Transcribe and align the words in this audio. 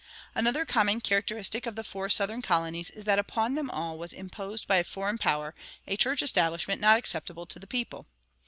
Another 0.33 0.65
common 0.65 0.99
characteristic 0.99 1.67
of 1.67 1.75
the 1.75 1.83
four 1.83 2.09
Southern 2.09 2.41
colonies 2.41 2.89
is 2.89 3.03
that 3.03 3.19
upon 3.19 3.53
them 3.53 3.69
all 3.69 3.99
was 3.99 4.13
imposed 4.13 4.67
by 4.67 4.81
foreign 4.81 5.19
power 5.19 5.53
a 5.85 5.95
church 5.95 6.23
establishment 6.23 6.81
not 6.81 6.97
acceptable 6.97 7.45
to 7.45 7.59
the 7.59 7.67
people. 7.67 8.07